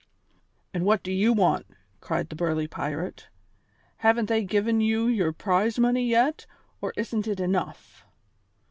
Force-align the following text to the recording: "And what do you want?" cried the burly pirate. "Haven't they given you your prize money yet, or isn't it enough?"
"And 0.73 0.83
what 0.83 1.03
do 1.03 1.11
you 1.11 1.31
want?" 1.31 1.67
cried 1.99 2.27
the 2.29 2.35
burly 2.35 2.65
pirate. 2.67 3.27
"Haven't 3.97 4.29
they 4.29 4.43
given 4.43 4.81
you 4.81 5.05
your 5.05 5.31
prize 5.31 5.77
money 5.77 6.07
yet, 6.09 6.47
or 6.81 6.91
isn't 6.97 7.27
it 7.27 7.39
enough?" 7.39 8.03